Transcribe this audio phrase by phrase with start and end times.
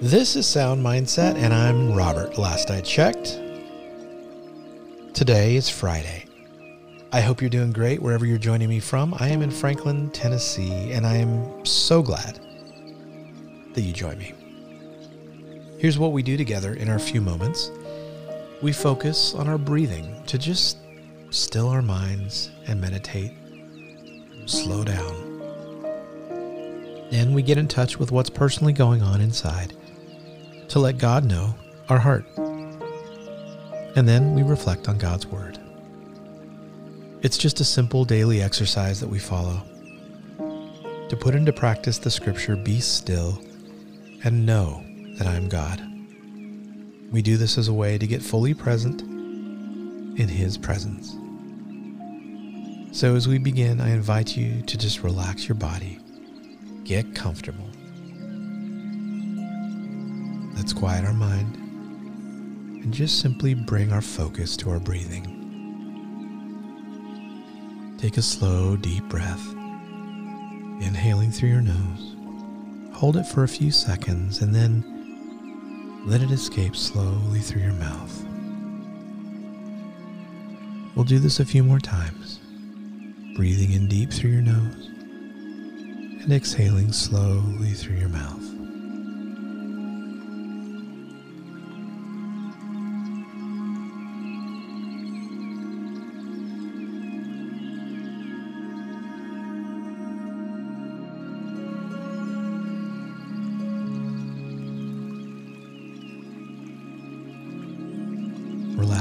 [0.00, 2.36] This is Sound Mindset, and I'm Robert.
[2.36, 3.40] Last I checked,
[5.14, 6.26] today is Friday.
[7.10, 9.14] I hope you're doing great wherever you're joining me from.
[9.18, 12.43] I am in Franklin, Tennessee, and I am so glad
[13.74, 14.34] that you join me.
[15.78, 17.70] Here's what we do together in our few moments
[18.62, 20.78] we focus on our breathing to just
[21.30, 23.32] still our minds and meditate,
[24.46, 25.14] slow down.
[27.12, 29.74] And we get in touch with what's personally going on inside
[30.68, 31.54] to let God know
[31.88, 32.24] our heart.
[33.96, 35.58] And then we reflect on God's Word.
[37.22, 39.62] It's just a simple daily exercise that we follow
[41.08, 43.38] to put into practice the scripture be still
[44.24, 44.82] and know
[45.18, 45.80] that I am God.
[47.12, 51.16] We do this as a way to get fully present in His presence.
[52.96, 55.98] So, as we begin, I invite you to just relax your body,
[56.84, 57.68] get comfortable,
[60.64, 65.26] Let's quiet our mind and just simply bring our focus to our breathing.
[67.98, 69.46] Take a slow, deep breath,
[70.80, 72.13] inhaling through your nose.
[72.94, 78.24] Hold it for a few seconds and then let it escape slowly through your mouth.
[80.94, 82.40] We'll do this a few more times,
[83.36, 84.90] breathing in deep through your nose
[86.22, 88.53] and exhaling slowly through your mouth.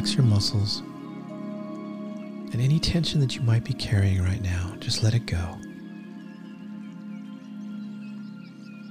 [0.00, 0.80] Relax your muscles.
[2.52, 5.58] And any tension that you might be carrying right now, just let it go.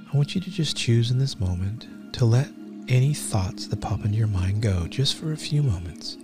[0.06, 2.46] I want you to just choose in this moment to let
[2.86, 6.16] any thoughts that pop into your mind go just for a few moments.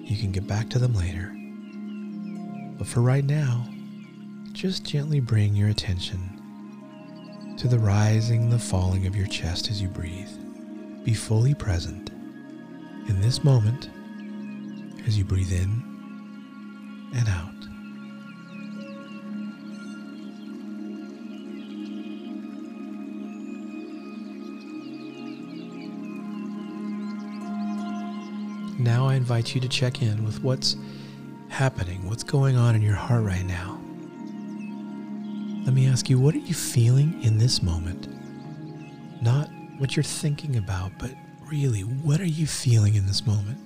[0.00, 1.30] You can get back to them later.
[2.78, 3.68] But for right now,
[4.52, 9.88] just gently bring your attention to the rising, the falling of your chest as you
[9.88, 10.30] breathe.
[11.04, 12.10] Be fully present
[13.08, 13.90] in this moment
[15.06, 15.82] as you breathe in
[17.14, 17.52] and out.
[28.78, 30.76] Now I invite you to check in with what's
[31.48, 33.80] happening, what's going on in your heart right now.
[35.64, 38.08] Let me ask you, what are you feeling in this moment?
[39.22, 41.10] Not what you're thinking about, but
[41.50, 43.58] really, what are you feeling in this moment?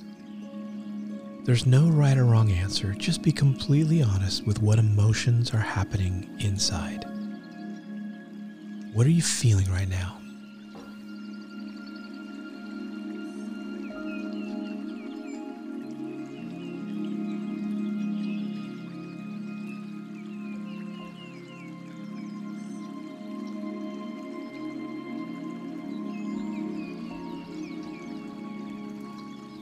[1.47, 2.93] There's no right or wrong answer.
[2.93, 7.05] Just be completely honest with what emotions are happening inside.
[8.93, 10.20] What are you feeling right now?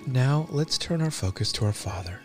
[0.08, 2.18] Now let's turn our focus to our Father.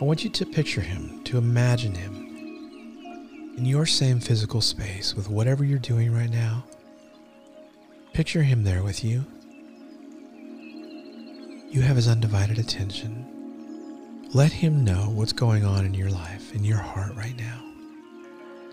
[0.00, 5.30] I want you to picture Him, to imagine Him in your same physical space with
[5.30, 6.64] whatever you're doing right now.
[8.12, 9.24] Picture Him there with you.
[11.70, 13.24] You have His undivided attention.
[14.34, 17.62] Let Him know what's going on in your life, in your heart right now.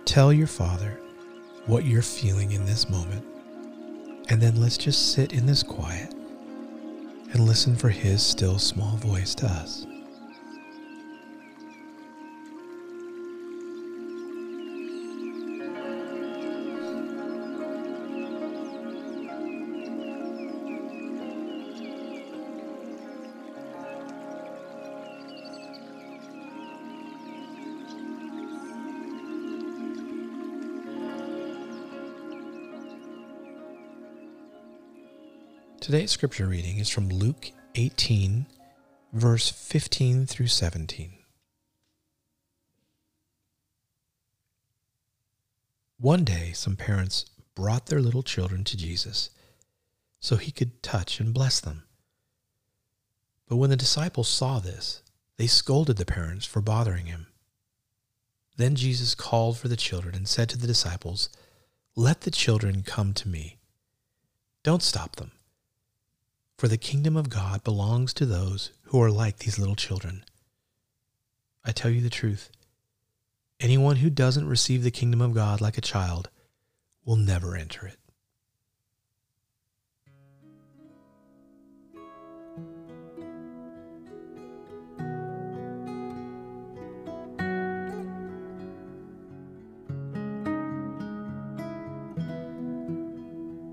[0.06, 1.00] Tell your Father
[1.68, 3.24] what you're feeling in this moment.
[4.30, 6.14] And then let's just sit in this quiet
[7.34, 9.86] and listen for His still small voice to us.
[35.86, 38.48] Today's scripture reading is from Luke 18,
[39.14, 41.12] verse 15 through 17.
[46.00, 49.30] One day, some parents brought their little children to Jesus
[50.20, 51.84] so he could touch and bless them.
[53.48, 55.04] But when the disciples saw this,
[55.38, 57.28] they scolded the parents for bothering him.
[58.58, 61.30] Then Jesus called for the children and said to the disciples,
[61.96, 63.60] Let the children come to me.
[64.64, 65.30] Don't stop them.
[66.58, 70.24] For the kingdom of God belongs to those who are like these little children.
[71.66, 72.50] I tell you the truth.
[73.60, 76.30] Anyone who doesn't receive the kingdom of God like a child
[77.04, 78.00] will never enter it.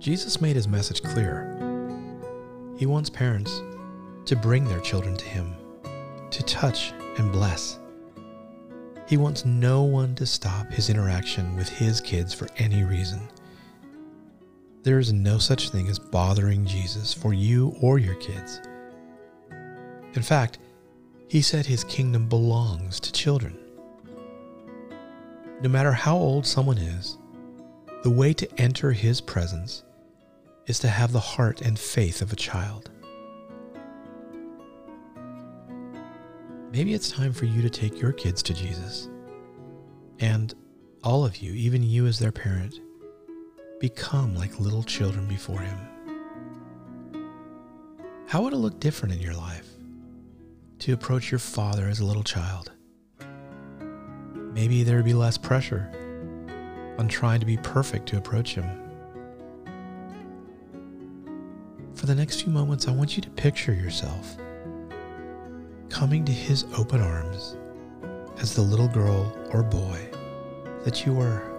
[0.00, 1.51] Jesus made his message clear.
[2.82, 3.62] He wants parents
[4.24, 5.54] to bring their children to him,
[6.32, 7.78] to touch and bless.
[9.06, 13.20] He wants no one to stop his interaction with his kids for any reason.
[14.82, 18.60] There is no such thing as bothering Jesus for you or your kids.
[20.14, 20.58] In fact,
[21.28, 23.56] he said his kingdom belongs to children.
[25.60, 27.16] No matter how old someone is,
[28.02, 29.84] the way to enter his presence
[30.66, 32.90] is to have the heart and faith of a child.
[36.72, 39.08] Maybe it's time for you to take your kids to Jesus.
[40.20, 40.54] And
[41.04, 42.80] all of you, even you as their parent,
[43.80, 45.78] become like little children before Him.
[48.26, 49.68] How would it look different in your life
[50.78, 52.72] to approach your Father as a little child?
[54.34, 55.90] Maybe there would be less pressure
[56.98, 58.91] on trying to be perfect to approach Him
[62.02, 64.36] for the next few moments, I want you to picture yourself
[65.88, 67.56] coming to his open arms
[68.38, 70.10] as the little girl or boy
[70.82, 71.51] that you were.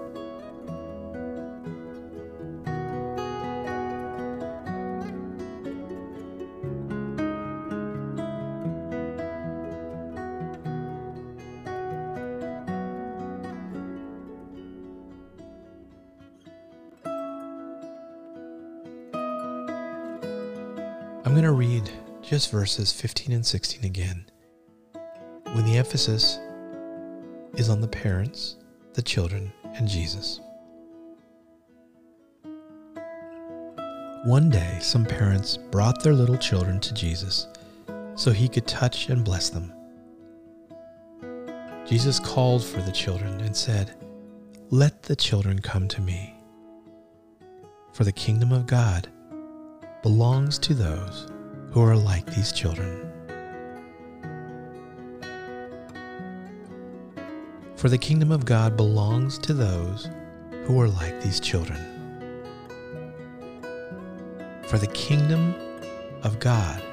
[21.33, 21.89] I'm going to read
[22.21, 24.23] just verses 15 and 16 again,
[25.53, 26.37] when the emphasis
[27.55, 28.57] is on the parents,
[28.93, 30.41] the children, and Jesus.
[34.25, 37.47] One day, some parents brought their little children to Jesus
[38.13, 39.73] so he could touch and bless them.
[41.83, 43.95] Jesus called for the children and said,
[44.69, 46.35] Let the children come to me,
[47.91, 49.09] for the kingdom of God
[50.03, 51.27] belongs to those
[51.71, 53.09] who are like these children.
[57.77, 60.09] For the kingdom of God belongs to those
[60.65, 61.79] who are like these children.
[64.63, 65.55] For the kingdom
[66.23, 66.83] of God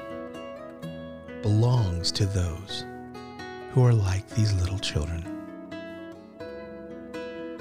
[1.41, 2.85] belongs to those
[3.73, 5.27] who are like these little children.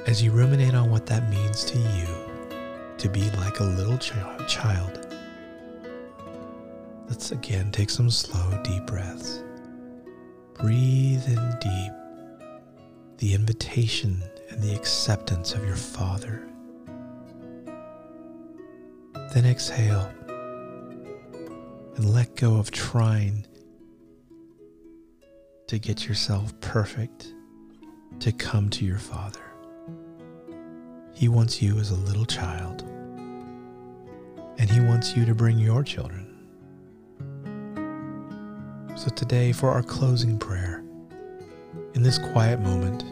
[0.06, 2.06] As you ruminate on what that means to you
[2.98, 4.12] to be like a little ch-
[4.46, 5.09] child,
[7.10, 9.42] Let's again take some slow, deep breaths.
[10.54, 11.92] Breathe in deep
[13.18, 16.48] the invitation and the acceptance of your Father.
[19.34, 20.10] Then exhale
[21.96, 23.44] and let go of trying
[25.66, 27.34] to get yourself perfect
[28.20, 29.42] to come to your Father.
[31.12, 32.82] He wants you as a little child,
[34.58, 36.29] and He wants you to bring your children.
[39.00, 40.84] So, today, for our closing prayer,
[41.94, 43.02] in this quiet moment,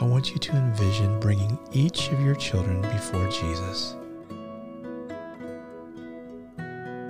[0.00, 3.94] I want you to envision bringing each of your children before Jesus.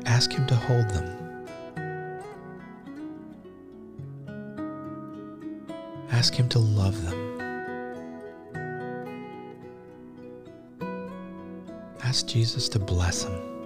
[0.05, 1.47] Ask Him to hold them.
[6.11, 7.41] Ask Him to love them.
[12.03, 13.60] Ask Jesus to bless them.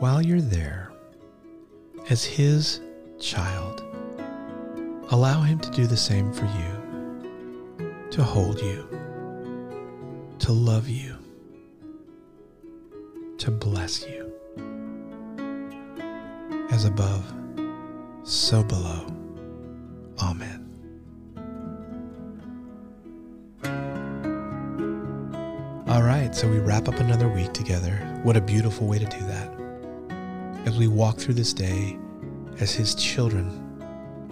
[0.00, 0.90] While you're there,
[2.08, 2.80] as His
[3.20, 3.84] child,
[5.10, 8.88] allow Him to do the same for you, to hold you,
[10.38, 11.16] to love you,
[13.36, 14.32] to bless you.
[16.70, 17.30] As above,
[18.22, 19.06] so below.
[20.22, 20.66] Amen.
[25.88, 28.20] All right, so we wrap up another week together.
[28.22, 29.59] What a beautiful way to do that
[30.66, 31.98] as we walk through this day
[32.60, 33.66] as His children,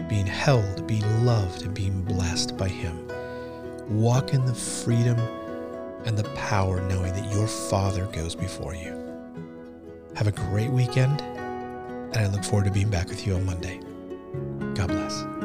[0.09, 3.09] being held, being loved, and being blessed by Him.
[3.89, 5.19] Walk in the freedom
[6.05, 8.95] and the power knowing that your Father goes before you.
[10.15, 13.81] Have a great weekend, and I look forward to being back with you on Monday.
[14.75, 15.38] God bless.